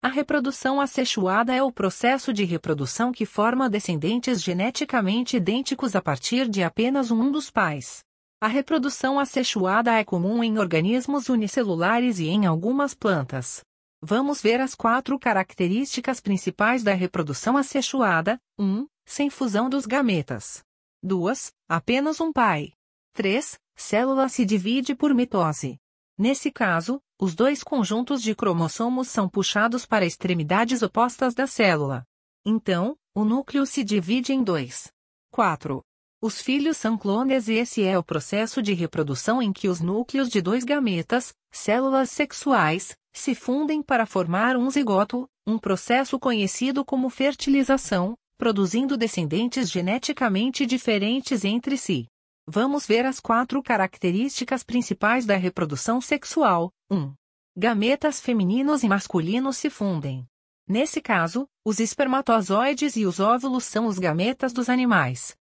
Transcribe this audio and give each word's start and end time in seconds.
A 0.02 0.08
reprodução 0.08 0.78
assexuada 0.78 1.54
é 1.54 1.62
o 1.62 1.72
processo 1.72 2.34
de 2.34 2.44
reprodução 2.44 3.10
que 3.10 3.24
forma 3.24 3.70
descendentes 3.70 4.42
geneticamente 4.42 5.38
idênticos 5.38 5.96
a 5.96 6.02
partir 6.02 6.50
de 6.50 6.62
apenas 6.62 7.10
um 7.10 7.32
dos 7.32 7.50
pais. 7.50 8.04
A 8.42 8.48
reprodução 8.48 9.20
assexuada 9.20 9.92
é 9.92 10.04
comum 10.04 10.42
em 10.42 10.58
organismos 10.58 11.28
unicelulares 11.28 12.18
e 12.18 12.26
em 12.26 12.44
algumas 12.44 12.92
plantas. 12.92 13.62
Vamos 14.02 14.42
ver 14.42 14.60
as 14.60 14.74
quatro 14.74 15.16
características 15.16 16.18
principais 16.18 16.82
da 16.82 16.92
reprodução 16.92 17.56
assexuada: 17.56 18.36
1. 18.58 18.88
Sem 19.06 19.30
fusão 19.30 19.70
dos 19.70 19.86
gametas. 19.86 20.60
2. 21.04 21.52
Apenas 21.68 22.20
um 22.20 22.32
pai. 22.32 22.72
3. 23.12 23.60
Célula 23.76 24.28
se 24.28 24.44
divide 24.44 24.96
por 24.96 25.14
mitose. 25.14 25.78
Nesse 26.18 26.50
caso, 26.50 27.00
os 27.20 27.36
dois 27.36 27.62
conjuntos 27.62 28.20
de 28.20 28.34
cromossomos 28.34 29.06
são 29.06 29.28
puxados 29.28 29.86
para 29.86 30.04
extremidades 30.04 30.82
opostas 30.82 31.32
da 31.32 31.46
célula. 31.46 32.04
Então, 32.44 32.96
o 33.14 33.24
núcleo 33.24 33.64
se 33.64 33.84
divide 33.84 34.32
em 34.32 34.42
dois. 34.42 34.90
4. 35.30 35.80
Os 36.24 36.40
filhos 36.40 36.76
são 36.76 36.96
clones 36.96 37.48
e 37.48 37.54
esse 37.54 37.82
é 37.82 37.98
o 37.98 38.02
processo 38.02 38.62
de 38.62 38.72
reprodução 38.72 39.42
em 39.42 39.52
que 39.52 39.68
os 39.68 39.80
núcleos 39.80 40.28
de 40.28 40.40
dois 40.40 40.62
gametas, 40.62 41.34
células 41.50 42.10
sexuais, 42.10 42.96
se 43.12 43.34
fundem 43.34 43.82
para 43.82 44.06
formar 44.06 44.56
um 44.56 44.70
zigoto, 44.70 45.28
um 45.44 45.58
processo 45.58 46.20
conhecido 46.20 46.84
como 46.84 47.10
fertilização, 47.10 48.16
produzindo 48.38 48.96
descendentes 48.96 49.68
geneticamente 49.68 50.64
diferentes 50.64 51.44
entre 51.44 51.76
si. 51.76 52.06
Vamos 52.46 52.86
ver 52.86 53.04
as 53.04 53.18
quatro 53.18 53.60
características 53.60 54.62
principais 54.62 55.26
da 55.26 55.34
reprodução 55.34 56.00
sexual. 56.00 56.70
1. 56.88 57.12
Gametas 57.56 58.20
femininos 58.20 58.84
e 58.84 58.88
masculinos 58.88 59.56
se 59.56 59.68
fundem. 59.68 60.24
Nesse 60.68 61.00
caso, 61.00 61.48
os 61.64 61.80
espermatozoides 61.80 62.94
e 62.94 63.04
os 63.04 63.18
óvulos 63.18 63.64
são 63.64 63.86
os 63.86 63.98
gametas 63.98 64.52
dos 64.52 64.68
animais. 64.68 65.36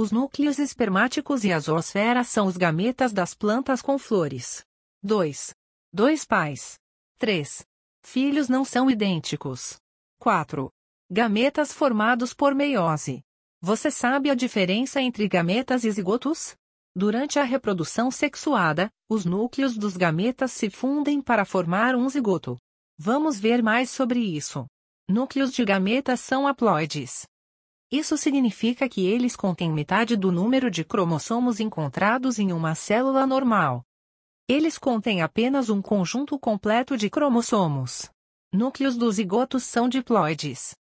Os 0.00 0.12
núcleos 0.12 0.60
espermáticos 0.60 1.42
e 1.42 1.52
a 1.52 1.58
zoosfera 1.58 2.22
são 2.22 2.46
os 2.46 2.56
gametas 2.56 3.12
das 3.12 3.34
plantas 3.34 3.82
com 3.82 3.98
flores. 3.98 4.64
2. 5.02 5.52
Dois 5.92 6.24
pais. 6.24 6.78
3. 7.18 7.66
Filhos 8.04 8.48
não 8.48 8.64
são 8.64 8.88
idênticos. 8.88 9.76
4. 10.20 10.70
Gametas 11.10 11.72
formados 11.72 12.32
por 12.32 12.54
meiose. 12.54 13.24
Você 13.60 13.90
sabe 13.90 14.30
a 14.30 14.36
diferença 14.36 15.02
entre 15.02 15.26
gametas 15.26 15.82
e 15.82 15.90
zigotos? 15.90 16.54
Durante 16.94 17.40
a 17.40 17.42
reprodução 17.42 18.08
sexuada, 18.08 18.92
os 19.10 19.24
núcleos 19.24 19.76
dos 19.76 19.96
gametas 19.96 20.52
se 20.52 20.70
fundem 20.70 21.20
para 21.20 21.44
formar 21.44 21.96
um 21.96 22.08
zigoto. 22.08 22.56
Vamos 22.96 23.40
ver 23.40 23.64
mais 23.64 23.90
sobre 23.90 24.20
isso. 24.20 24.64
Núcleos 25.08 25.52
de 25.52 25.64
gametas 25.64 26.20
são 26.20 26.46
haploides. 26.46 27.26
Isso 27.90 28.18
significa 28.18 28.86
que 28.86 29.06
eles 29.06 29.34
contêm 29.34 29.72
metade 29.72 30.14
do 30.14 30.30
número 30.30 30.70
de 30.70 30.84
cromossomos 30.84 31.58
encontrados 31.58 32.38
em 32.38 32.52
uma 32.52 32.74
célula 32.74 33.26
normal. 33.26 33.82
Eles 34.46 34.76
contêm 34.76 35.22
apenas 35.22 35.70
um 35.70 35.80
conjunto 35.80 36.38
completo 36.38 36.96
de 36.96 37.08
cromossomos. 37.08 38.10
Núcleos 38.52 38.96
dos 38.96 39.16
zigotos 39.16 39.64
são 39.64 39.88
diploides. 39.88 40.74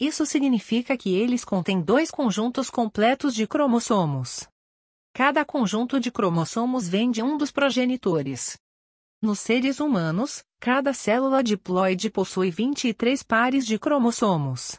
Isso 0.00 0.24
significa 0.24 0.96
que 0.96 1.14
eles 1.14 1.44
contêm 1.44 1.82
dois 1.82 2.10
conjuntos 2.10 2.70
completos 2.70 3.34
de 3.34 3.46
cromossomos. 3.46 4.48
Cada 5.12 5.44
conjunto 5.44 5.98
de 5.98 6.10
cromossomos 6.10 6.88
vem 6.88 7.10
de 7.10 7.22
um 7.22 7.36
dos 7.36 7.50
progenitores. 7.50 8.56
Nos 9.20 9.40
seres 9.40 9.80
humanos, 9.80 10.44
cada 10.60 10.94
célula 10.94 11.42
diploide 11.42 12.08
possui 12.08 12.50
23 12.50 13.22
pares 13.22 13.66
de 13.66 13.78
cromossomos. 13.78 14.78